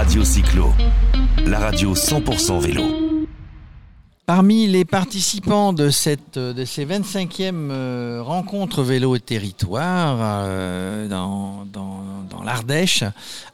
Radio 0.00 0.24
Cyclo, 0.24 0.72
la 1.44 1.58
radio 1.58 1.94
100% 1.94 2.58
vélo. 2.58 2.84
Parmi 4.24 4.66
les 4.66 4.86
participants 4.86 5.74
de, 5.74 5.90
cette, 5.90 6.38
de 6.38 6.64
ces 6.64 6.86
25e 6.86 7.52
euh, 7.70 8.22
rencontres 8.24 8.82
vélo 8.82 9.14
et 9.14 9.20
territoire 9.20 10.16
euh, 10.22 11.06
dans, 11.06 11.66
dans, 11.70 12.00
dans 12.30 12.42
l'Ardèche, 12.42 13.04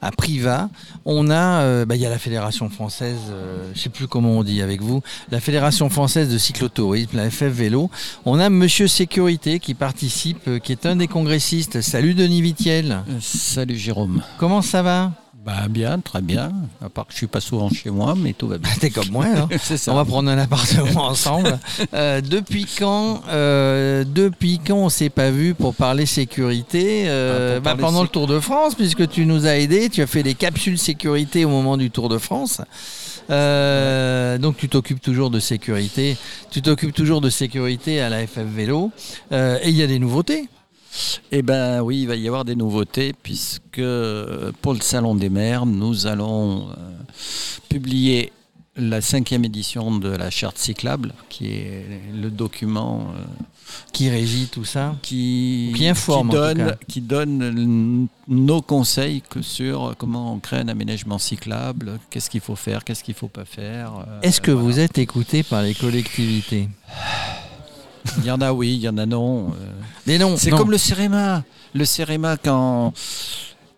à 0.00 0.12
Privas, 0.12 0.68
on 1.04 1.30
a, 1.30 1.62
euh, 1.62 1.84
bah, 1.84 1.96
il 1.96 2.02
y 2.02 2.06
a 2.06 2.10
la 2.10 2.18
Fédération 2.20 2.70
française, 2.70 3.18
euh, 3.30 3.68
je 3.74 3.80
sais 3.80 3.88
plus 3.88 4.06
comment 4.06 4.38
on 4.38 4.44
dit 4.44 4.62
avec 4.62 4.82
vous, 4.82 5.02
la 5.32 5.40
Fédération 5.40 5.90
française 5.90 6.32
de 6.32 6.38
cyclotourisme, 6.38 7.16
la 7.16 7.28
FF 7.28 7.42
Vélo. 7.42 7.90
On 8.24 8.38
a 8.38 8.50
Monsieur 8.50 8.86
Sécurité 8.86 9.58
qui 9.58 9.74
participe, 9.74 10.60
qui 10.60 10.70
est 10.70 10.86
un 10.86 10.94
des 10.94 11.08
congressistes. 11.08 11.80
Salut 11.80 12.14
Denis 12.14 12.40
Vitiel. 12.40 13.02
Salut 13.20 13.76
Jérôme. 13.76 14.22
Comment 14.38 14.62
ça 14.62 14.82
va? 14.84 15.10
Bah 15.46 15.68
bien, 15.70 16.00
très 16.00 16.22
bien. 16.22 16.50
À 16.84 16.88
part 16.88 17.06
que 17.06 17.12
je 17.12 17.18
suis 17.18 17.28
pas 17.28 17.40
souvent 17.40 17.70
chez 17.70 17.90
moi, 17.90 18.16
mais 18.16 18.32
tout 18.32 18.48
va 18.48 18.58
bien. 18.58 18.72
T'es 18.80 18.90
comme 18.90 19.10
moi, 19.10 19.26
hein 19.26 19.48
ça. 19.60 19.92
On 19.92 19.94
va 19.94 20.04
prendre 20.04 20.28
un 20.28 20.38
appartement 20.38 21.04
ensemble. 21.06 21.60
Euh, 21.94 22.20
depuis 22.20 22.66
quand, 22.66 23.22
euh, 23.28 24.02
depuis 24.04 24.58
quand 24.58 24.74
on 24.74 24.88
s'est 24.88 25.08
pas 25.08 25.30
vu 25.30 25.54
pour 25.54 25.76
parler 25.76 26.04
sécurité 26.04 27.04
euh, 27.06 27.52
Ah, 27.52 27.54
pour 27.54 27.62
bah, 27.62 27.70
parler 27.70 27.82
Pendant 27.82 28.02
le 28.02 28.08
Tour 28.08 28.26
de 28.26 28.40
France, 28.40 28.74
puisque 28.74 29.08
tu 29.08 29.24
nous 29.24 29.46
as 29.46 29.56
aidés, 29.58 29.88
tu 29.88 30.02
as 30.02 30.08
fait 30.08 30.24
des 30.24 30.34
capsules 30.34 30.78
sécurité 30.78 31.44
au 31.44 31.50
moment 31.50 31.76
du 31.76 31.92
Tour 31.92 32.08
de 32.08 32.18
France. 32.18 32.60
Euh, 33.30 34.38
donc 34.38 34.56
tu 34.56 34.68
t'occupes 34.68 35.00
toujours 35.00 35.30
de 35.30 35.38
sécurité. 35.38 36.16
Tu 36.50 36.60
t'occupes 36.60 36.94
toujours 36.94 37.20
de 37.20 37.30
sécurité 37.30 38.00
à 38.00 38.08
la 38.08 38.26
FF 38.26 38.38
Vélo. 38.38 38.90
Euh, 39.30 39.58
et 39.62 39.68
il 39.68 39.76
y 39.76 39.82
a 39.82 39.86
des 39.86 40.00
nouveautés. 40.00 40.48
Eh 41.32 41.42
ben 41.42 41.80
oui, 41.82 42.02
il 42.02 42.06
va 42.08 42.16
y 42.16 42.26
avoir 42.26 42.44
des 42.44 42.56
nouveautés 42.56 43.12
puisque 43.22 43.82
pour 44.62 44.74
le 44.74 44.80
Salon 44.80 45.14
des 45.14 45.28
maires, 45.30 45.66
nous 45.66 46.06
allons 46.06 46.68
euh, 46.70 46.74
publier 47.68 48.32
la 48.78 49.00
cinquième 49.00 49.44
édition 49.44 49.96
de 49.98 50.10
la 50.10 50.28
charte 50.28 50.58
cyclable, 50.58 51.14
qui 51.30 51.46
est 51.46 51.86
le 52.14 52.30
document 52.30 53.06
euh, 53.16 53.22
Qui 53.94 54.10
régit 54.10 54.48
tout 54.48 54.66
ça 54.66 54.94
qui, 55.00 55.72
Qui 55.74 55.88
informe, 55.88 56.28
en 56.28 56.32
qui 56.32 56.36
tout 56.36 56.42
donne, 56.42 56.58
cas. 56.66 56.76
qui 56.86 57.00
donne 57.00 57.42
n- 57.42 58.06
nos 58.28 58.60
conseils 58.60 59.22
que 59.30 59.40
sur 59.40 59.94
comment 59.96 60.34
on 60.34 60.38
crée 60.40 60.58
un 60.58 60.68
aménagement 60.68 61.16
cyclable, 61.18 61.98
qu'est-ce 62.10 62.28
qu'il 62.28 62.42
faut 62.42 62.54
faire, 62.56 62.84
qu'est-ce 62.84 63.02
qu'il 63.02 63.14
faut 63.14 63.28
pas 63.28 63.46
faire. 63.46 63.92
euh, 64.06 64.20
Est-ce 64.22 64.42
que 64.42 64.50
voilà. 64.50 64.66
vous 64.66 64.78
êtes 64.78 64.98
écouté 64.98 65.42
par 65.42 65.62
les 65.62 65.72
collectivités? 65.74 66.68
Il 68.22 68.24
y 68.26 68.30
en 68.30 68.40
a 68.40 68.52
oui, 68.52 68.74
il 68.74 68.80
y 68.80 68.88
en 68.88 68.98
a 68.98 69.06
non. 69.06 69.48
euh. 69.50 69.72
Des 70.06 70.18
noms. 70.18 70.36
C'est 70.36 70.50
non. 70.50 70.56
comme 70.58 70.70
le 70.70 70.78
CEREMA. 70.78 71.44
Le 71.74 71.84
CEREMA, 71.84 72.36
quand, 72.38 72.92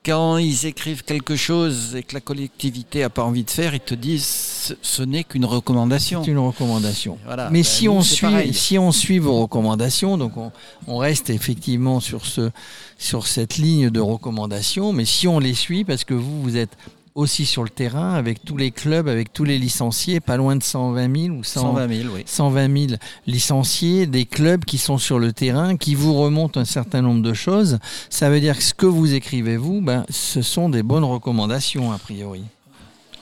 quand 0.04 0.36
ils 0.38 0.66
écrivent 0.66 1.02
quelque 1.02 1.36
chose 1.36 1.96
et 1.96 2.02
que 2.02 2.14
la 2.14 2.20
collectivité 2.20 3.00
n'a 3.00 3.10
pas 3.10 3.24
envie 3.24 3.44
de 3.44 3.50
faire, 3.50 3.74
ils 3.74 3.80
te 3.80 3.94
disent 3.94 4.76
ce, 4.80 5.02
n'est 5.02 5.24
qu'une 5.24 5.44
recommandation. 5.44 6.22
C'est 6.24 6.30
une 6.30 6.38
recommandation. 6.38 7.18
Voilà. 7.24 7.50
Mais 7.50 7.60
Ben, 7.60 7.64
si, 7.64 7.84
nous, 7.86 7.92
on 7.92 8.02
suit, 8.02 8.26
pareil. 8.26 8.54
si 8.54 8.78
on 8.78 8.92
suit 8.92 9.18
vos 9.18 9.40
recommandations, 9.40 10.16
donc 10.16 10.36
on, 10.36 10.52
on 10.86 10.98
reste 10.98 11.30
effectivement 11.30 11.98
sur, 12.00 12.24
ce, 12.26 12.50
sur 12.98 13.26
cette 13.26 13.56
ligne 13.56 13.90
de 13.90 14.00
recommandations, 14.00 14.92
mais 14.92 15.04
si 15.04 15.26
on 15.26 15.38
les 15.40 15.54
suit, 15.54 15.84
parce 15.84 16.04
que 16.04 16.14
vous, 16.14 16.42
vous 16.42 16.56
êtes 16.56 16.76
aussi 17.18 17.46
sur 17.46 17.64
le 17.64 17.68
terrain 17.68 18.14
avec 18.14 18.44
tous 18.44 18.56
les 18.56 18.70
clubs, 18.70 19.08
avec 19.08 19.32
tous 19.32 19.42
les 19.42 19.58
licenciés, 19.58 20.20
pas 20.20 20.36
loin 20.36 20.54
de 20.54 20.62
120 20.62 21.16
000 21.26 21.36
ou 21.36 21.42
100 21.42 21.60
120 21.60 21.88
000, 21.88 22.14
oui. 22.14 22.22
120 22.24 22.88
000 22.88 23.00
licenciés, 23.26 24.06
des 24.06 24.24
clubs 24.24 24.64
qui 24.64 24.78
sont 24.78 24.98
sur 24.98 25.18
le 25.18 25.32
terrain, 25.32 25.76
qui 25.76 25.96
vous 25.96 26.14
remontent 26.14 26.60
un 26.60 26.64
certain 26.64 27.02
nombre 27.02 27.22
de 27.22 27.34
choses. 27.34 27.78
Ça 28.08 28.30
veut 28.30 28.40
dire 28.40 28.56
que 28.56 28.62
ce 28.62 28.72
que 28.72 28.86
vous 28.86 29.14
écrivez, 29.14 29.56
vous, 29.56 29.80
ben, 29.80 30.06
ce 30.08 30.42
sont 30.42 30.68
des 30.68 30.84
bonnes 30.84 31.04
recommandations, 31.04 31.90
a 31.90 31.98
priori. 31.98 32.44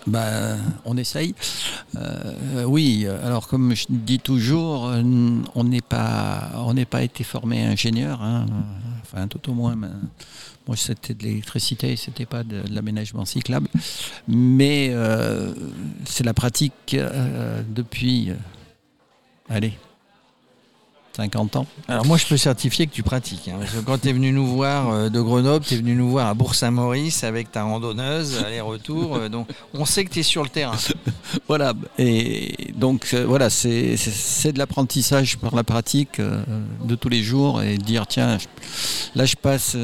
Ben, 0.06 0.58
on 0.84 0.96
essaye. 0.98 1.34
Euh, 1.96 2.64
oui, 2.64 3.06
alors 3.24 3.48
comme 3.48 3.74
je 3.74 3.86
dis 3.88 4.20
toujours, 4.20 4.88
euh, 4.88 5.02
on 5.54 5.64
n'est 5.64 5.80
pas, 5.80 6.50
on 6.56 6.74
n'est 6.74 6.84
pas 6.84 7.02
été 7.02 7.24
formé 7.24 7.64
ingénieur, 7.64 8.22
hein. 8.22 8.46
Enfin 9.06 9.28
tout 9.28 9.50
au 9.50 9.54
moins. 9.54 9.76
moi, 10.66 10.76
c'était 10.76 11.14
de 11.14 11.22
l'électricité, 11.22 11.94
c'était 11.96 12.26
pas 12.26 12.42
de, 12.42 12.62
de 12.62 12.74
l'aménagement 12.74 13.24
cyclable, 13.24 13.68
mais 14.28 14.88
euh, 14.90 15.54
c'est 16.04 16.24
la 16.24 16.34
pratique 16.34 16.94
euh, 16.94 17.62
depuis, 17.68 18.30
euh, 18.30 18.34
allez, 19.48 19.72
50 21.16 21.56
ans. 21.56 21.66
Alors 21.88 22.04
moi, 22.06 22.16
je 22.18 22.26
peux 22.26 22.36
certifier 22.36 22.86
que 22.86 22.92
tu 22.94 23.02
pratiques. 23.02 23.48
hein, 23.48 23.56
parce 23.58 23.72
que 23.72 23.78
quand 23.80 23.98
tu 23.98 24.08
es 24.08 24.12
venu 24.12 24.32
nous 24.32 24.46
voir 24.46 24.90
euh, 24.90 25.08
de 25.08 25.20
Grenoble, 25.20 25.64
tu 25.64 25.74
es 25.74 25.76
venu 25.78 25.94
nous 25.94 26.10
voir 26.10 26.26
à 26.28 26.34
Bourg-Saint-Maurice 26.34 27.24
avec 27.24 27.50
ta 27.52 27.62
randonneuse, 27.62 28.42
aller-retour. 28.46 29.16
euh, 29.16 29.28
donc 29.28 29.48
on 29.74 29.84
sait 29.84 30.04
que 30.04 30.10
tu 30.12 30.20
es 30.20 30.22
sur 30.22 30.42
le 30.42 30.48
terrain. 30.48 30.76
Voilà, 31.48 31.74
et 31.98 32.72
donc 32.74 33.08
euh, 33.14 33.24
voilà, 33.26 33.50
c'est 33.50 33.96
de 34.52 34.58
l'apprentissage 34.58 35.36
par 35.38 35.54
la 35.54 35.64
pratique 35.64 36.20
de 36.20 36.94
tous 36.94 37.08
les 37.08 37.22
jours 37.22 37.62
et 37.62 37.76
dire 37.78 38.06
tiens, 38.06 38.38
je- 38.38 38.46
là 39.18 39.24
je 39.24 39.36
passe 39.36 39.76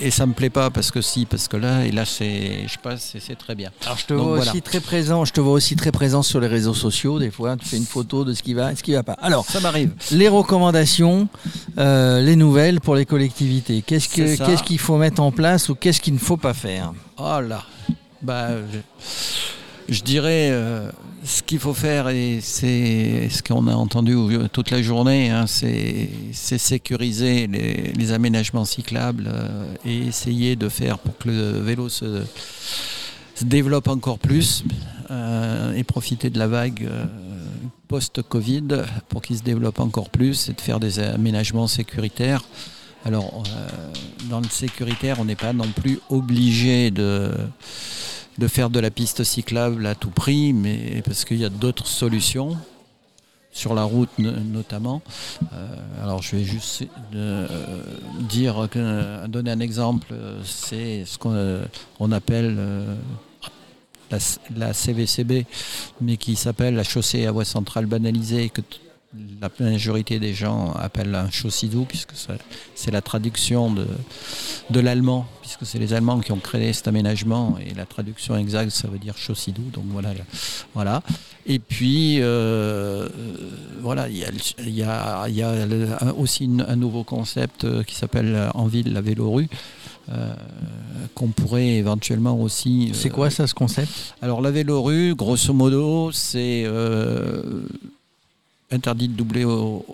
et 0.00 0.10
ça 0.10 0.26
me 0.26 0.32
plaît 0.32 0.50
pas 0.50 0.70
parce 0.70 0.90
que 0.90 1.00
si, 1.00 1.24
parce 1.26 1.48
que 1.48 1.56
là, 1.56 1.84
et 1.84 1.90
là 1.92 2.04
c'est 2.04 2.66
je 2.68 2.78
passe 2.78 3.14
et 3.14 3.20
c'est 3.20 3.34
très 3.36 3.54
bien. 3.54 3.70
Alors 3.84 3.98
je 3.98 4.06
te 4.06 4.14
Donc, 4.14 4.26
vois 4.28 4.36
voilà. 4.36 4.50
aussi 4.52 4.62
très 4.62 4.80
présent. 4.80 5.24
Je 5.24 5.32
te 5.32 5.40
vois 5.40 5.52
aussi 5.52 5.76
très 5.76 5.92
présent 5.92 6.22
sur 6.22 6.40
les 6.40 6.46
réseaux 6.48 6.74
sociaux. 6.74 7.18
Des 7.18 7.30
fois, 7.30 7.56
tu 7.56 7.66
fais 7.66 7.76
une 7.76 7.84
photo 7.86 8.24
de 8.24 8.32
ce 8.32 8.42
qui 8.42 8.54
va 8.54 8.72
et 8.72 8.76
ce 8.76 8.82
qui 8.82 8.92
va 8.92 9.02
pas. 9.02 9.14
Alors 9.20 9.44
Ça 9.46 9.60
m'arrive. 9.60 9.92
Les 10.16 10.28
recommandations, 10.28 11.28
euh, 11.78 12.22
les 12.22 12.36
nouvelles 12.36 12.80
pour 12.80 12.96
les 12.96 13.04
collectivités. 13.04 13.82
Qu'est-ce 13.82 14.08
que 14.08 14.64
qu'il 14.64 14.78
faut 14.78 14.96
mettre 14.96 15.22
en 15.22 15.30
place 15.30 15.68
ou 15.68 15.74
qu'est-ce 15.74 16.00
qu'il 16.00 16.14
ne 16.14 16.18
faut 16.18 16.38
pas 16.38 16.54
faire? 16.54 16.92
Oh 17.18 17.40
là, 17.40 17.64
bah, 18.22 18.48
je, 18.72 19.94
je 19.94 20.02
dirais 20.02 20.48
euh, 20.50 20.90
ce 21.22 21.42
qu'il 21.42 21.58
faut 21.58 21.74
faire 21.74 22.08
et 22.08 22.38
c'est 22.40 23.28
ce 23.30 23.42
qu'on 23.42 23.68
a 23.68 23.74
entendu 23.74 24.16
toute 24.52 24.70
la 24.70 24.80
journée, 24.80 25.30
hein, 25.30 25.44
c'est 25.46 26.08
sécuriser 26.32 27.46
les, 27.46 27.92
les 27.92 28.12
aménagements 28.12 28.64
cyclables 28.64 29.28
euh, 29.30 29.66
et 29.84 30.06
essayer 30.08 30.56
de 30.56 30.68
faire 30.70 30.98
pour 30.98 31.16
que 31.18 31.28
le 31.28 31.60
vélo 31.60 31.88
se, 31.90 32.22
se 33.34 33.44
développe 33.44 33.88
encore 33.88 34.18
plus 34.18 34.64
et 35.76 35.84
profiter 35.84 36.30
de 36.30 36.38
la 36.40 36.48
vague. 36.48 36.88
post-Covid 37.88 38.82
pour 39.08 39.22
qu'il 39.22 39.36
se 39.38 39.42
développe 39.42 39.80
encore 39.80 40.10
plus 40.10 40.48
et 40.48 40.52
de 40.52 40.60
faire 40.60 40.80
des 40.80 40.98
aménagements 40.98 41.66
sécuritaires. 41.66 42.44
Alors, 43.04 43.44
euh, 43.46 43.68
dans 44.30 44.40
le 44.40 44.48
sécuritaire, 44.48 45.20
on 45.20 45.24
n'est 45.24 45.36
pas 45.36 45.52
non 45.52 45.68
plus 45.68 46.00
obligé 46.10 46.90
de, 46.90 47.30
de 48.38 48.48
faire 48.48 48.68
de 48.68 48.80
la 48.80 48.90
piste 48.90 49.22
cyclable 49.22 49.86
à 49.86 49.94
tout 49.94 50.10
prix, 50.10 50.52
mais 50.52 51.02
parce 51.04 51.24
qu'il 51.24 51.38
y 51.38 51.44
a 51.44 51.48
d'autres 51.48 51.86
solutions 51.86 52.56
sur 53.52 53.74
la 53.74 53.84
route 53.84 54.10
no- 54.18 54.32
notamment. 54.32 55.02
Euh, 55.52 56.02
alors 56.02 56.20
je 56.20 56.36
vais 56.36 56.44
juste 56.44 56.84
euh, 57.14 57.46
dire, 58.28 58.68
donner 59.28 59.50
un 59.52 59.60
exemple, 59.60 60.12
c'est 60.44 61.04
ce 61.06 61.16
qu'on 61.16 61.60
on 62.00 62.12
appelle 62.12 62.58
la, 64.10 64.72
CVCB, 64.72 65.46
mais 66.00 66.16
qui 66.16 66.36
s'appelle 66.36 66.74
la 66.74 66.84
chaussée 66.84 67.26
à 67.26 67.32
voie 67.32 67.44
centrale 67.44 67.86
banalisée, 67.86 68.50
que 68.50 68.62
la 69.40 69.50
majorité 69.60 70.18
des 70.18 70.34
gens 70.34 70.72
appellent 70.72 71.14
un 71.14 71.30
chaussidou, 71.30 71.84
puisque 71.84 72.12
c'est 72.74 72.90
la 72.90 73.02
traduction 73.02 73.70
de, 73.70 73.86
de 74.70 74.80
l'allemand, 74.80 75.26
puisque 75.40 75.64
c'est 75.64 75.78
les 75.78 75.92
Allemands 75.92 76.20
qui 76.20 76.32
ont 76.32 76.38
créé 76.38 76.72
cet 76.72 76.88
aménagement, 76.88 77.56
et 77.58 77.74
la 77.74 77.86
traduction 77.86 78.36
exacte, 78.36 78.70
ça 78.70 78.88
veut 78.88 78.98
dire 78.98 79.16
chaussidou, 79.16 79.62
donc 79.72 79.84
voilà. 79.88 80.12
voilà. 80.74 81.02
Et 81.46 81.58
puis, 81.58 82.20
euh, 82.20 82.24
euh, 82.24 83.08
voilà, 83.80 84.08
il 84.08 84.16
y 84.16 84.24
a, 84.82 85.28
y 85.28 85.32
y 85.34 85.42
a 85.42 86.14
aussi 86.16 86.50
un 86.66 86.76
nouveau 86.76 87.04
concept 87.04 87.64
euh, 87.64 87.82
qui 87.84 87.94
s'appelle 87.94 88.50
en 88.54 88.66
ville 88.66 88.92
la 88.92 89.00
vélorue, 89.00 89.48
euh, 90.08 90.34
qu'on 91.14 91.28
pourrait 91.28 91.74
éventuellement 91.74 92.40
aussi... 92.40 92.90
C'est 92.94 93.10
euh, 93.10 93.12
quoi 93.12 93.30
ça, 93.30 93.46
ce 93.46 93.54
concept? 93.54 94.14
Alors 94.22 94.40
la 94.40 94.50
vélorue, 94.50 95.14
grosso 95.14 95.52
modo, 95.52 96.12
c'est 96.12 96.62
euh, 96.64 97.62
interdit 98.70 99.08
de 99.08 99.14
doubler 99.14 99.44
au... 99.44 99.84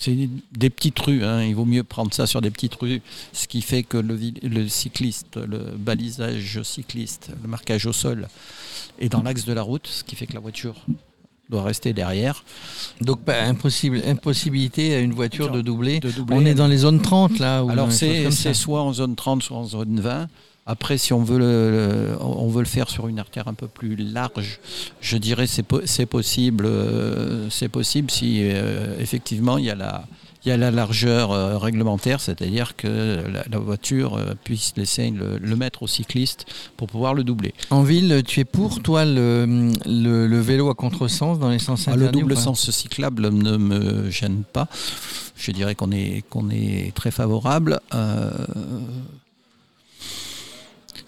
C'est 0.00 0.16
des 0.52 0.70
petites 0.70 0.98
rues, 1.00 1.24
hein, 1.24 1.42
il 1.42 1.56
vaut 1.56 1.64
mieux 1.64 1.82
prendre 1.82 2.14
ça 2.14 2.28
sur 2.28 2.40
des 2.40 2.52
petites 2.52 2.76
rues, 2.76 3.02
ce 3.32 3.48
qui 3.48 3.62
fait 3.62 3.82
que 3.82 3.98
le 3.98 4.68
cycliste, 4.68 5.36
le 5.36 5.58
balisage 5.76 6.62
cycliste, 6.62 7.30
le 7.42 7.48
marquage 7.48 7.84
au 7.84 7.92
sol 7.92 8.28
est 9.00 9.08
dans 9.08 9.22
l'axe 9.22 9.44
de 9.44 9.52
la 9.52 9.62
route, 9.62 9.88
ce 9.88 10.04
qui 10.04 10.14
fait 10.14 10.28
que 10.28 10.34
la 10.34 10.40
voiture 10.40 10.76
doit 11.50 11.62
rester 11.62 11.92
derrière. 11.92 12.44
Donc 13.00 13.20
pas 13.20 13.40
impossible, 13.42 14.02
impossibilité 14.06 14.94
à 14.94 14.98
une 15.00 15.12
voiture 15.14 15.50
de 15.50 15.60
doubler. 15.62 16.00
De 16.00 16.10
doubler. 16.10 16.36
On 16.36 16.44
est 16.44 16.54
dans 16.54 16.66
les 16.66 16.78
zones 16.78 17.00
30 17.00 17.38
là. 17.38 17.58
Alors 17.70 17.86
c'est 17.92 18.54
soit 18.54 18.82
en 18.82 18.92
zone 18.92 19.16
30, 19.16 19.42
soit 19.42 19.56
en 19.56 19.64
zone 19.64 20.00
20. 20.00 20.28
Après, 20.70 20.98
si 20.98 21.14
on 21.14 21.22
veut 21.22 21.38
le, 21.38 21.70
le- 21.70 22.18
on 22.22 22.48
veut 22.48 22.60
le 22.60 22.66
faire 22.68 22.90
sur 22.90 23.08
une 23.08 23.18
artère 23.18 23.48
un 23.48 23.54
peu 23.54 23.68
plus 23.68 23.96
large, 23.96 24.60
je 25.00 25.16
dirais 25.16 25.46
c'est 25.46 25.62
po- 25.62 25.80
c'est 25.86 26.04
possible. 26.04 26.66
euh, 26.66 27.48
c'est 27.48 27.70
possible 27.70 28.10
si 28.10 28.40
euh, 28.42 28.98
effectivement 29.00 29.56
il 29.56 29.64
y 29.64 29.70
a 29.70 29.74
la 29.74 30.04
il 30.48 30.52
y 30.52 30.54
a 30.54 30.56
la 30.56 30.70
largeur 30.70 31.30
euh, 31.30 31.58
réglementaire, 31.58 32.22
c'est-à-dire 32.22 32.74
que 32.74 33.22
la, 33.30 33.44
la 33.50 33.58
voiture 33.58 34.14
euh, 34.16 34.32
puisse 34.44 34.72
laisser 34.78 35.10
le, 35.10 35.36
le 35.36 35.56
mettre 35.56 35.82
au 35.82 35.86
cycliste 35.86 36.46
pour 36.78 36.86
pouvoir 36.86 37.12
le 37.12 37.22
doubler. 37.22 37.52
En 37.68 37.82
ville, 37.82 38.22
tu 38.26 38.40
es 38.40 38.44
pour 38.46 38.80
toi 38.80 39.04
le, 39.04 39.70
le, 39.84 40.26
le 40.26 40.40
vélo 40.40 40.70
à 40.70 40.74
contresens 40.74 41.38
dans 41.38 41.50
les 41.50 41.58
sens 41.58 41.86
Ah, 41.86 41.96
le 41.96 42.04
interdits 42.04 42.20
double 42.20 42.36
sens 42.38 42.70
cyclable 42.70 43.28
ne 43.28 43.58
me 43.58 44.10
gêne 44.10 44.42
pas. 44.50 44.68
Je 45.36 45.50
dirais 45.52 45.74
qu'on 45.74 45.92
est, 45.92 46.24
qu'on 46.30 46.48
est 46.48 46.92
très 46.94 47.10
favorable. 47.10 47.80
Euh, 47.94 48.30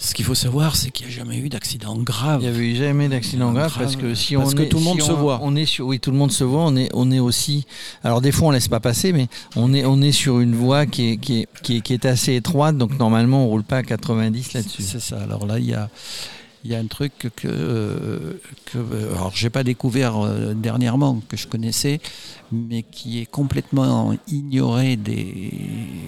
ce 0.01 0.15
qu'il 0.15 0.25
faut 0.25 0.35
savoir, 0.35 0.77
c'est 0.77 0.91
qu'il 0.91 1.07
n'y 1.07 1.13
a 1.13 1.17
jamais 1.17 1.37
eu 1.37 1.51
d'accident 1.51 1.95
grave. 1.97 2.41
Il 2.41 2.51
n'y 2.51 2.57
avait 2.57 2.75
jamais 2.75 3.09
d'accident 3.09 3.53
grave 3.53 3.71
Grave. 3.71 3.83
parce 3.83 3.97
que 3.97 4.15
si 4.15 4.35
Parce 4.35 4.53
on 4.53 4.57
que 4.57 4.63
est, 4.63 4.69
tout 4.71 4.79
le 4.79 4.85
monde 4.85 5.01
si 5.01 5.07
se 5.07 5.13
voit. 5.13 5.41
On 5.43 5.55
est 5.55 5.67
sur, 5.67 5.87
oui, 5.87 6.01
tout 6.01 6.11
le 6.11 6.17
monde 6.17 6.33
se 6.33 6.43
voit. 6.43 6.63
On 6.63 6.75
est, 6.75 6.89
on 6.95 7.11
est 7.11 7.19
aussi. 7.19 7.67
Alors 8.03 8.23
des 8.23 8.33
fois 8.33 8.49
on 8.49 8.51
laisse 8.51 8.69
pas 8.69 8.81
passer, 8.81 9.13
mais 9.13 9.29
on 9.57 9.75
est, 9.75 9.85
on 9.85 10.01
est 10.01 10.13
sur 10.13 10.41
une 10.41 10.55
voie 10.55 10.87
qui 10.87 11.11
est, 11.11 11.17
qui 11.19 11.41
est, 11.41 11.49
qui 11.63 11.77
est, 11.77 11.81
qui 11.83 11.93
est 11.93 12.07
assez 12.07 12.35
étroite, 12.35 12.79
donc 12.79 12.99
normalement 12.99 13.45
on 13.45 13.49
roule 13.49 13.63
pas 13.63 13.79
à 13.79 13.83
90 13.83 14.55
là-dessus. 14.55 14.83
C'est 14.83 15.01
ça. 15.01 15.21
Alors 15.23 15.47
là, 15.47 15.59
il 15.59 15.67
y 15.67 15.75
a, 15.75 15.91
il 16.65 16.71
y 16.71 16.75
a 16.75 16.79
un 16.79 16.87
truc 16.87 17.13
que, 17.19 17.29
que 17.49 18.79
euh, 18.79 19.15
alors 19.15 19.33
j'ai 19.35 19.51
pas 19.51 19.65
découvert 19.65 20.19
euh, 20.19 20.53
dernièrement 20.55 21.21
que 21.29 21.37
je 21.37 21.47
connaissais, 21.47 22.01
mais 22.53 22.83
qui 22.83 23.21
est 23.21 23.27
complètement 23.27 24.15
ignoré 24.29 24.97
des, 24.97 25.53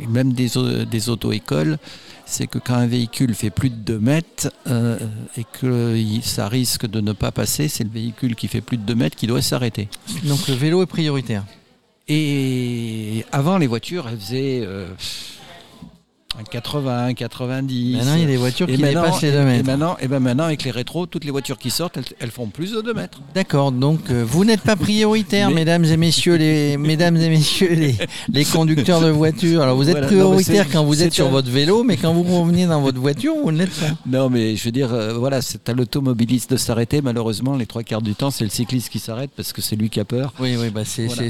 même 0.09 0.33
des, 0.33 0.51
des 0.91 1.09
auto-écoles. 1.09 1.79
C'est 2.27 2.47
que 2.47 2.59
quand 2.59 2.75
un 2.75 2.87
véhicule 2.87 3.35
fait 3.35 3.51
plus 3.51 3.71
de 3.71 3.77
2 3.77 3.99
mètres 3.99 4.53
euh, 4.67 4.99
et 5.37 5.45
que 5.61 5.97
ça 6.23 6.49
risque 6.49 6.87
de 6.87 7.01
ne 7.01 7.13
pas 7.13 7.33
passer, 7.33 7.69
c'est 7.69 7.85
le 7.85 7.91
véhicule 7.91 8.37
qui 8.37 8.49
fait 8.49 8.61
plus 8.61 8.77
de 8.77 8.85
2 8.85 8.95
mètres 8.95 9.17
qui 9.17 9.27
doit 9.27 9.43
s'arrêter. 9.43 9.89
Donc 10.25 10.49
le 10.49 10.55
vélo 10.55 10.83
est 10.83 10.87
prioritaire. 10.87 11.45
Et 12.09 13.25
avant, 13.33 13.59
les 13.59 13.67
voitures, 13.67 14.09
elles 14.09 14.19
faisaient 14.19 14.63
euh, 14.65 14.89
80, 16.51 17.15
90. 17.15 17.97
Maintenant 17.97 18.15
il 18.15 18.21
y 18.21 18.25
a 18.25 18.27
des 18.27 18.37
voitures 18.37 18.69
Et 18.69 18.75
qui 18.77 18.83
dépassent 18.83 19.23
les 19.23 19.31
2 19.33 19.39
et 19.41 19.45
mètres. 19.45 19.67
maintenant, 19.67 19.97
et 20.01 20.09
ben 20.09 20.21
maintenant, 20.21 20.45
avec 20.45 20.65
les 20.65 20.71
rétros, 20.71 21.07
toutes 21.07 21.25
les 21.25 21.31
voitures 21.31 21.59
qui 21.59 21.71
sortent, 21.71 21.97
elles, 21.97 22.05
elles 22.21 22.31
font 22.31 22.47
plus 22.47 22.73
de 22.73 22.81
2 22.81 22.95
mètres. 22.95 23.21
D'accord, 23.35 23.73
donc 23.73 24.11
euh, 24.11 24.25
vous 24.27 24.45
n'êtes 24.45 24.63
pas 24.63 24.77
prioritaire, 24.77 25.49
Mais- 25.51 25.57
mesdames 25.57 25.85
et 25.85 25.97
messieurs 25.97 26.37
les 26.37 26.77
mesdames 26.79 27.17
et 27.17 27.29
messieurs 27.29 27.75
les, 27.75 27.95
les 28.33 28.45
conducteurs 28.45 29.01
de 29.01 29.11
voitures. 29.11 29.63
Alors 29.63 29.77
vous 29.77 29.85
êtes 29.89 29.93
Voilà, 29.93 30.07
prioritaire 30.07 30.67
quand 30.71 30.85
vous 30.85 31.03
êtes 31.03 31.13
sur 31.13 31.27
un- 31.27 31.31
votre 31.31 31.51
vélo, 31.51 31.83
mais 31.85 31.97
quand 31.97 32.13
vous 32.13 32.23
revenez 32.41 32.67
dans 32.67 32.81
votre 32.81 32.99
voiture, 32.99 33.35
vous 33.43 33.53
ne 33.53 33.59
l'êtes 33.59 33.79
pas. 33.79 33.87
Non, 34.07 34.31
mais 34.31 34.57
je 34.57 34.65
veux 34.65 34.73
dire, 34.73 34.93
euh, 34.93 35.15
voilà, 35.15 35.43
c'est 35.43 35.69
à 35.69 35.73
l'automobiliste 35.73 36.53
de 36.53 36.57
s'arrêter. 36.57 37.03
Malheureusement, 37.03 37.57
les 37.57 37.67
trois 37.67 37.83
quarts 37.83 38.03
du 38.03 38.15
temps, 38.15 38.31
c'est 38.31 38.45
le 38.45 38.51
cycliste 38.51 38.89
qui 38.89 38.99
s'arrête 38.99 39.31
parce 39.37 39.53
que 39.53 39.61
c'est 39.63 39.77
lui 39.77 39.91
qui 39.91 40.01
a 40.01 40.05
peur. 40.05 40.33
Oui, 40.41 40.57
oui, 40.59 40.71
bah 40.71 40.83
c'est 40.85 41.07
Voilà. 41.07 41.29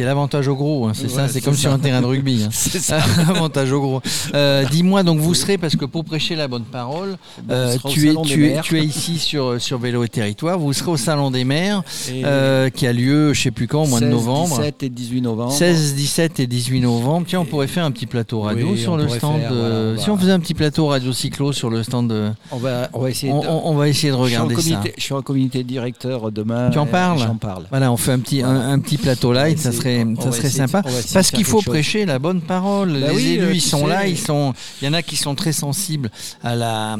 l'avantage 0.00 0.48
au 0.48 0.54
gros, 0.54 0.86
hein, 0.86 0.92
c'est 0.94 1.08
ça, 1.10 1.28
c'est 1.28 1.40
comme 1.40 1.54
ça. 1.54 1.60
sur 1.62 1.72
un 1.72 1.78
terrain 1.78 2.00
de 2.00 2.06
rugby. 2.06 2.42
hein. 2.44 2.48
C'est 2.52 2.78
ça. 2.80 2.98
Avantage 3.28 3.72
au 3.72 3.80
gros. 3.80 4.00
Euh, 4.36 4.64
Dis-moi, 4.70 5.02
donc 5.02 5.18
vous 5.18 5.34
serez, 5.34 5.56
parce 5.58 5.76
que 5.76 5.84
pour 5.84 6.04
prêcher 6.04 6.36
la 6.36 6.46
bonne 6.48 6.64
parole, 6.64 7.16
euh, 7.50 7.72
On 7.74 7.78
sera 7.78 7.88
au 7.88 7.92
tu, 7.92 8.04
es, 8.04 8.08
Salon 8.08 8.22
des 8.22 8.28
tu, 8.28 8.46
es, 8.46 8.50
maires. 8.50 8.62
tu 8.62 8.78
es 8.78 8.84
ici 8.84 9.18
sur, 9.18 9.60
sur 9.60 9.78
Vélo 9.78 10.04
et 10.04 10.08
Territoire, 10.08 10.58
vous 10.58 10.72
serez 10.72 10.90
au 10.90 10.96
Salon 10.96 11.30
des 11.30 11.44
maires, 11.44 11.82
euh, 12.12 12.68
qui 12.70 12.86
a 12.86 12.92
lieu, 12.92 13.32
je 13.32 13.40
sais 13.42 13.50
plus 13.50 13.66
quand, 13.66 13.84
au 13.84 13.86
mois 13.86 14.00
de 14.00 14.04
16, 14.06 14.12
novembre. 14.14 14.56
17 14.58 14.82
et 14.82 14.88
18 14.90 15.20
novembre. 15.22 15.52
16, 15.52 15.94
17 15.94 16.40
et 16.40 16.46
18 16.46 16.80
novembre. 16.80 17.26
Tiens, 17.28 17.40
on 17.40 17.44
pourrait 17.44 17.66
faire 17.66 17.84
un 17.84 17.90
petit 17.90 18.06
plateau 18.06 18.40
radio 18.42 18.68
Oui, 18.72 18.78
sur 18.78 18.96
le 18.96 19.08
stand. 19.08 19.40
faire, 19.40 19.50
de- 19.50 19.56
voilà, 19.56 19.74
on 19.74 19.94
va- 19.94 20.02
Si 20.02 20.10
on 20.10 20.16
faisait 20.18 20.32
un 20.32 20.40
petit 20.40 20.54
plateau 20.54 20.86
radio 20.88 21.12
cyclo 21.12 21.52
sur 21.52 21.70
le 21.70 21.82
stand 21.82 22.08
de. 22.10 22.30
On 22.52 22.58
va, 22.58 22.88
on 22.92 23.00
va 23.00 23.10
essayer 23.10 23.32
de. 23.32 23.36
on- 23.38 23.70
on 23.70 23.74
va 23.74 23.88
essayer 23.88 24.12
de 24.12 24.16
je, 24.18 24.26
suis 24.28 24.36
en 24.36 24.44
regarder 24.44 24.62
ça. 24.62 24.82
je 24.96 25.02
suis 25.02 25.14
en 25.14 25.22
comité 25.22 25.64
directeur 25.64 26.30
demain. 26.30 26.70
Tu 26.70 26.78
en 26.78 26.86
parles 26.86 27.18
J'en 27.20 27.36
parle. 27.36 27.64
Voilà, 27.70 27.90
on 27.90 27.96
fait 27.96 28.12
un 28.12 28.18
petit, 28.18 28.42
un, 28.42 28.70
un 28.72 28.78
petit 28.78 28.98
plateau 28.98 29.32
light, 29.32 29.58
ça 29.58 29.72
serait, 29.72 30.04
ça 30.20 30.32
serait 30.32 30.50
sympa. 30.50 30.82
Parce 31.12 31.30
qu'il 31.30 31.44
faut 31.44 31.62
prêcher 31.62 32.04
la 32.04 32.18
bonne 32.18 32.40
parole. 32.40 32.92
Bah 33.00 33.08
les 33.10 33.14
oui, 33.16 33.22
élus, 33.32 33.44
euh, 33.44 33.52
ils 33.54 33.60
sont 33.60 33.86
là, 33.86 34.06
ils 34.06 34.18
sont. 34.26 34.52
Il 34.80 34.84
y 34.86 34.88
en 34.88 34.92
a 34.92 35.02
qui 35.02 35.16
sont 35.16 35.34
très 35.34 35.52
sensibles 35.52 36.10
à 36.42 36.54
la, 36.54 36.92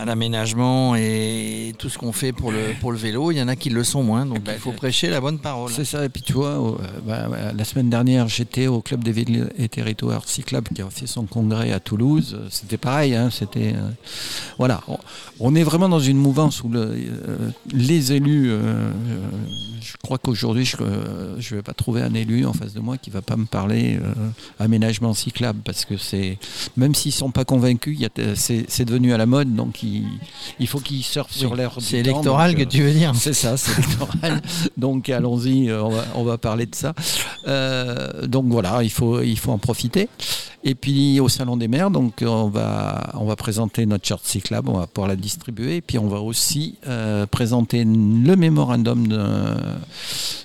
à 0.00 0.04
l'aménagement 0.04 0.94
et 0.96 1.74
tout 1.78 1.88
ce 1.88 1.98
qu'on 1.98 2.12
fait 2.12 2.32
pour 2.32 2.52
le, 2.52 2.74
pour 2.80 2.92
le 2.92 2.98
vélo. 2.98 3.30
Il 3.32 3.38
y 3.38 3.42
en 3.42 3.48
a 3.48 3.56
qui 3.56 3.70
le 3.70 3.84
sont 3.84 4.02
moins. 4.02 4.26
Donc 4.26 4.42
Bah, 4.42 4.52
il 4.54 4.60
faut 4.60 4.72
prêcher 4.72 5.08
la 5.10 5.20
bonne 5.20 5.38
parole. 5.38 5.70
C'est 5.74 5.84
ça, 5.84 6.04
et 6.04 6.08
puis 6.08 6.22
tu 6.22 6.32
vois, 6.32 6.50
euh, 6.60 6.72
bah, 7.06 7.28
bah, 7.30 7.52
la 7.56 7.64
semaine 7.64 7.88
dernière, 7.90 8.28
j'étais 8.28 8.66
au 8.66 8.80
Club 8.80 9.02
des 9.04 9.12
villes 9.12 9.50
et 9.56 9.68
territoires 9.68 10.28
cyclables 10.28 10.68
qui 10.74 10.82
a 10.82 10.90
fait 10.90 11.06
son 11.06 11.24
congrès 11.26 11.72
à 11.72 11.80
Toulouse. 11.80 12.38
C'était 12.50 12.76
pareil, 12.78 13.14
hein, 13.14 13.30
c'était. 13.30 13.74
euh, 13.76 13.90
voilà, 14.58 14.82
on, 14.88 14.98
on 15.40 15.54
est 15.54 15.62
vraiment 15.64 15.88
dans 15.88 16.00
une 16.00 16.18
mouvance 16.18 16.62
où 16.62 16.68
le, 16.68 16.80
euh, 16.80 17.50
les 17.72 18.12
élus. 18.12 18.50
euh, 18.50 18.90
je 19.82 19.92
crois 20.02 20.18
qu'aujourd'hui, 20.18 20.64
je 20.64 20.76
ne 20.82 21.56
vais 21.56 21.62
pas 21.62 21.72
trouver 21.72 22.02
un 22.02 22.14
élu 22.14 22.46
en 22.46 22.52
face 22.52 22.72
de 22.74 22.80
moi 22.80 22.96
qui 22.98 23.10
va 23.10 23.22
pas 23.22 23.36
me 23.36 23.44
parler 23.46 23.98
euh, 24.02 24.12
aménagement 24.58 25.14
cyclable 25.14 25.60
parce 25.64 25.84
que 25.84 25.96
c'est. 25.96 26.38
Même 26.76 26.94
s'ils 26.94 27.12
sont 27.12 27.30
pas 27.30 27.44
convaincus, 27.44 27.98
a- 28.04 28.34
c'est 28.34 28.64
c'est 28.68 28.84
devenu 28.84 29.12
à 29.12 29.18
la 29.18 29.26
mode, 29.26 29.54
donc 29.54 29.82
il, 29.82 30.04
il 30.58 30.66
faut 30.66 30.80
qu'ils 30.80 31.02
surfent 31.02 31.32
sur 31.34 31.54
l'air. 31.56 31.72
C'est 31.80 31.98
électoral 31.98 32.52
donc, 32.52 32.60
que 32.60 32.66
euh, 32.66 32.70
tu 32.70 32.82
veux 32.82 32.92
dire. 32.92 33.12
c'est 33.14 33.32
ça, 33.34 33.56
c'est 33.56 33.72
électoral. 33.78 34.42
donc 34.76 35.08
allons-y, 35.08 35.68
euh, 35.70 35.82
on 35.82 35.90
va, 35.90 36.04
on 36.14 36.24
va 36.24 36.38
parler 36.38 36.66
de 36.66 36.74
ça. 36.74 36.94
Euh, 37.48 38.26
donc 38.26 38.46
voilà, 38.46 38.82
il 38.82 38.90
faut, 38.90 39.20
il 39.22 39.38
faut 39.38 39.52
en 39.52 39.58
profiter. 39.58 40.08
Et 40.64 40.76
puis 40.76 41.18
au 41.18 41.28
Salon 41.28 41.56
des 41.56 41.66
maires, 41.66 41.90
donc 41.90 42.22
on 42.24 42.48
va, 42.48 43.10
on 43.14 43.24
va 43.24 43.34
présenter 43.34 43.84
notre 43.84 44.06
charte 44.06 44.24
cyclable, 44.24 44.68
on 44.70 44.78
va 44.78 44.86
pouvoir 44.86 45.08
la 45.08 45.16
distribuer. 45.16 45.76
Et 45.76 45.80
puis 45.80 45.98
on 45.98 46.06
va 46.06 46.20
aussi 46.20 46.78
euh, 46.86 47.26
présenter 47.26 47.84
le 47.84 48.36
mémorandum 48.36 49.08
de, 49.08 49.20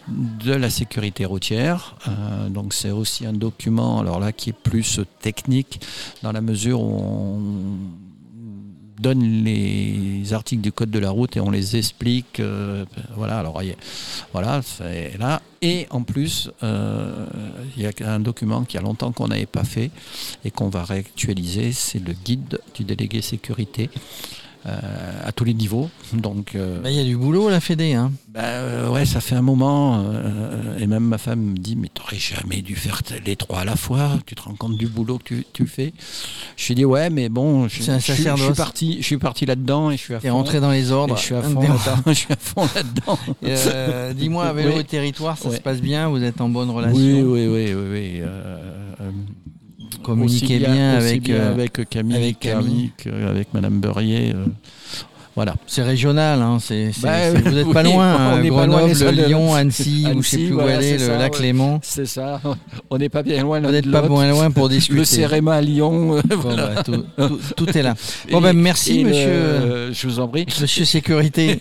de 0.07 0.53
la 0.53 0.69
sécurité 0.69 1.25
routière. 1.25 1.95
Euh, 2.07 2.49
donc 2.49 2.73
c'est 2.73 2.91
aussi 2.91 3.25
un 3.25 3.33
document, 3.33 3.99
alors 3.99 4.19
là, 4.19 4.31
qui 4.31 4.51
est 4.51 4.53
plus 4.53 4.99
technique, 5.21 5.81
dans 6.23 6.31
la 6.31 6.41
mesure 6.41 6.81
où 6.81 6.99
on 7.01 7.77
donne 8.99 9.43
les 9.43 10.33
articles 10.33 10.61
du 10.61 10.71
code 10.71 10.89
de 10.89 10.99
la 10.99 11.11
route 11.11 11.37
et 11.37 11.39
on 11.39 11.51
les 11.51 11.75
explique. 11.75 12.39
euh, 12.39 12.85
voilà, 13.15 13.39
alors 13.39 13.61
voilà, 14.33 14.61
c'est 14.63 15.17
là. 15.17 15.41
Et 15.61 15.87
en 15.89 16.03
plus, 16.03 16.49
euh, 16.63 17.25
il 17.75 17.83
y 17.83 17.87
a 17.87 17.91
un 18.11 18.19
document 18.19 18.63
qui 18.63 18.77
a 18.77 18.81
longtemps 18.81 19.11
qu'on 19.11 19.27
n'avait 19.27 19.45
pas 19.45 19.63
fait 19.63 19.91
et 20.43 20.51
qu'on 20.51 20.69
va 20.69 20.83
réactualiser, 20.83 21.71
c'est 21.71 21.99
le 21.99 22.13
guide 22.13 22.59
du 22.75 22.83
délégué 22.83 23.21
sécurité. 23.21 23.89
Euh, 24.65 24.71
à 25.25 25.31
tous 25.31 25.43
les 25.43 25.53
niveaux. 25.53 25.89
Donc, 26.13 26.55
euh, 26.55 26.81
Bah, 26.81 26.89
Il 26.91 26.97
y 26.97 26.99
a 26.99 27.03
du 27.03 27.15
boulot 27.15 27.47
à 27.47 27.51
la 27.51 27.59
Fédé. 27.59 27.93
Hein. 27.93 28.11
bah, 28.33 28.41
euh, 28.43 28.89
ouais, 28.89 29.05
ça 29.05 29.21
fait 29.21 29.35
un 29.35 29.41
moment. 29.41 30.03
et 30.79 30.87
même 30.87 31.03
ma 31.03 31.17
femme 31.17 31.39
me 31.41 31.57
dit 31.57 31.75
Mais 31.75 31.89
t'aurais 31.93 32.17
jamais 32.17 32.61
dû 32.61 32.75
faire 32.75 33.01
les 33.25 33.35
trois 33.35 33.59
à 33.59 33.65
la 33.65 33.75
fois. 33.75 34.19
Tu 34.25 34.35
te 34.35 34.41
rends 34.41 34.55
compte 34.55 34.77
du 34.77 34.87
boulot 34.87 35.17
que 35.19 35.23
tu, 35.35 35.45
tu 35.53 35.67
fais? 35.67 35.93
Je 36.57 36.65
lui 36.67 36.71
ai 36.73 36.75
dit 36.75 36.85
Ouais, 36.85 37.09
mais 37.09 37.29
bon, 37.29 37.67
je, 37.67 37.77
je 37.77 37.83
suis- 37.83 37.91
je 37.93 37.99
sacerdoce. 37.99 38.45
suis 38.45 38.53
parti, 38.53 38.97
je 38.99 39.05
suis 39.05 39.17
parti 39.17 39.45
là-dedans 39.45 39.91
et 39.91 39.97
je 39.97 40.01
suis 40.01 40.13
à 40.15 40.19
T'es 40.19 40.29
fond. 40.29 40.35
rentré 40.35 40.59
dans 40.59 40.71
les 40.71 40.91
ordres. 40.91 41.17
je 41.17 41.21
suis 41.23 41.35
à 41.35 41.41
fond 41.41 41.59
Des- 41.61 41.67
là-dedans. 41.67 42.01
je 42.07 42.13
suis 42.13 42.33
à 42.33 42.37
fond 42.37 42.67
là-dedans. 42.75 43.19
Euh, 43.43 44.13
Dis-moi, 44.13 44.51
vélo 44.53 44.71
Oui. 44.73 44.79
et 44.79 44.83
territoire, 44.83 45.37
ça 45.37 45.51
se 45.51 45.59
passe 45.61 45.81
bien? 45.81 46.09
Vous 46.09 46.23
êtes 46.23 46.41
en 46.41 46.49
bonne 46.49 46.69
relation? 46.69 46.97
Oui, 46.97 47.21
oui, 47.21 47.47
oui, 47.47 47.73
oui. 47.73 47.89
oui, 47.91 48.21
euh, 48.21 48.57
euh, 50.07 50.13
Communiquez 50.13 50.45
aussi 50.45 50.57
bien 50.59 50.97
aussi 50.97 51.07
avec, 51.07 51.21
bien 51.23 51.35
euh, 51.35 51.53
avec 51.53 51.89
Camille, 51.89 52.15
avec 52.15 52.39
Camille. 52.39 52.91
Avec 53.27 53.53
Madame 53.53 53.79
Beurrier. 53.79 54.33
Euh, 55.37 55.43
voilà. 55.43 55.55
C'est 55.67 55.83
régional, 55.83 56.41
hein, 56.41 56.57
c'est, 56.59 56.91
c'est- 56.91 57.01
Bah, 57.01 57.13
c'est- 57.31 57.41
vous 57.41 57.55
n'êtes 57.55 57.71
pas 57.71 57.83
oui, 57.83 57.93
loin. 57.93 58.15
on 58.15 58.19
hein, 58.37 58.41
n'est 58.41 58.49
pas 58.49 58.65
loin 58.65 58.87
Grenoble, 58.87 59.15
de 59.15 59.25
Lyon. 59.27 59.53
Annecy, 59.53 60.05
ou 60.15 60.21
je 60.23 60.27
sais 60.27 60.37
Annecy, 60.37 60.37
plus 60.47 60.53
où 60.55 60.59
aller, 60.61 60.91
le 60.93 60.99
ça, 60.99 61.17
lac 61.17 61.33
ouais. 61.35 61.41
Léman. 61.41 61.79
C'est 61.83 62.05
ça. 62.05 62.41
On 62.89 62.97
n'est 62.97 63.09
pas 63.09 63.23
bien 63.23 63.41
loin 63.43 63.59
Vous 63.59 63.65
l'un 63.65 63.69
de 63.71 63.75
n'êtes 63.75 63.91
pas 63.91 64.01
l'autre. 64.01 64.25
loin, 64.27 64.51
pour 64.51 64.69
discuter. 64.69 64.97
Le 64.99 65.05
CEREMA 65.05 65.53
à 65.55 65.61
Lyon. 65.61 66.17
euh, 66.17 66.21
voilà. 66.37 66.67
bah, 66.67 66.83
tout, 66.83 67.03
tout- 67.17 67.39
tout 67.55 67.77
est 67.77 67.83
là. 67.83 67.93
Bon, 68.31 68.39
Et- 68.39 68.41
ben, 68.41 68.53
merci, 68.57 69.03
le- 69.03 69.09
monsieur. 69.09 69.27
euh, 69.27 69.93
je 69.93 70.07
vous 70.07 70.19
en 70.19 70.27
prie. 70.27 70.45
Monsieur 70.59 70.85
Sécurité. 70.85 71.59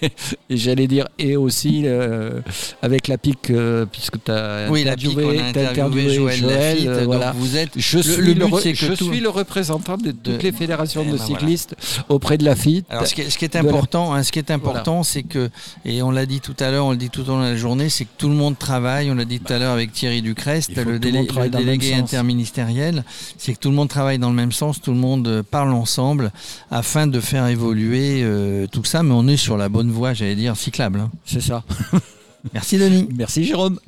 Et 0.48 0.56
j'allais 0.56 0.86
dire, 0.86 1.06
et 1.18 1.36
aussi 1.36 1.82
euh, 1.84 2.40
avec 2.82 3.08
la 3.08 3.18
PIC, 3.18 3.50
euh, 3.50 3.84
puisque 3.90 4.22
tu 4.24 4.30
as 4.30 4.68
oui, 4.70 4.84
la 4.84 4.96
pique, 4.96 5.18
on 5.18 5.28
a 5.30 5.52
t'as 5.52 5.70
interviewé 5.70 6.14
Joël, 6.14 6.40
Lafitte. 6.46 6.86
euh, 6.88 6.98
donc 7.00 7.06
voilà. 7.06 7.32
vous 7.36 7.56
êtes. 7.56 7.70
Je, 7.76 7.96
le- 7.98 8.02
suis, 8.02 8.22
le 8.22 8.32
le, 8.32 8.46
but, 8.46 8.54
c'est 8.62 8.72
que 8.72 8.78
je 8.78 8.92
suis 8.94 9.20
le 9.20 9.28
représentant 9.28 9.96
de 9.96 10.10
toutes 10.12 10.42
les 10.42 10.52
fédérations 10.52 11.02
Eh 11.04 11.10
de 11.12 11.16
ben, 11.16 11.16
voilà. 11.24 11.38
cyclistes 11.40 11.74
auprès 12.08 12.38
de 12.38 12.44
la 12.44 12.54
FIT. 12.56 12.84
Alors, 12.88 13.06
ce 13.06 13.14
qui 13.14 13.20
est, 13.22 13.56
ce 13.66 13.72
qui 13.72 13.72
est 13.72 13.72
de 13.72 13.72
la- 13.72 13.78
important, 13.78 14.14
hein, 14.14 14.22
ce 14.22 14.32
qui 14.32 14.38
est 14.38 14.50
important, 14.50 15.02
c'est 15.02 15.22
que, 15.22 15.50
et 15.84 16.02
on 16.02 16.10
l'a 16.10 16.26
dit 16.26 16.40
tout 16.40 16.54
à 16.60 16.70
l'heure, 16.70 16.86
on 16.86 16.90
le 16.92 16.96
dit 16.96 17.10
tout 17.10 17.22
au 17.22 17.32
long 17.32 17.38
de 17.40 17.44
la 17.44 17.56
journée, 17.56 17.88
c'est 17.88 18.04
que 18.04 18.10
tout 18.18 18.28
le 18.28 18.34
monde 18.34 18.58
travaille. 18.58 19.10
On 19.10 19.14
l'a 19.14 19.24
dit 19.24 19.40
tout 19.40 19.52
à 19.52 19.58
l'heure 19.58 19.72
avec 19.72 19.92
Thierry 19.92 20.22
Ducrest, 20.22 20.74
le, 20.76 20.98
délé- 20.98 21.26
délégué 21.50 21.94
interministériel. 21.94 23.04
C'est 23.38 23.54
que 23.54 23.58
tout 23.58 23.70
le 23.70 23.74
monde 23.76 23.88
travaille 23.88 24.18
dans 24.18 24.30
le 24.30 24.34
même 24.36 24.52
sens, 24.52 24.80
tout 24.80 24.92
le 24.92 24.98
monde 24.98 25.26
euh, 25.28 25.42
parle 25.42 25.72
ensemble 25.72 26.32
afin 26.70 27.06
de 27.06 27.20
faire 27.20 27.46
évoluer 27.46 28.20
euh, 28.22 28.66
tout 28.66 28.84
ça. 28.84 29.02
Mais 29.02 29.12
on 29.14 29.26
est 29.28 29.36
sur 29.36 29.56
la 29.56 29.68
bonne 29.68 29.90
voie, 29.90 30.14
j'allais 30.14 30.34
dire, 30.36 30.56
cyclable. 30.56 31.00
hein. 31.00 31.10
C'est 31.24 31.40
ça. 31.42 31.62
Merci 32.54 32.78
Denis. 32.78 33.08
Merci 33.16 33.44
Jérôme. 33.44 33.78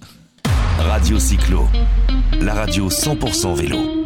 Radio 0.78 1.18
Cyclo, 1.18 1.66
la 2.40 2.54
radio 2.54 2.88
100% 2.88 3.54
vélo. 3.54 3.98